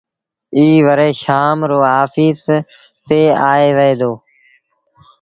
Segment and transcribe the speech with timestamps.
[0.55, 2.41] ائيٚݩ وري شآم رو آڦيٚس
[3.07, 4.11] تي آئي وهي دو۔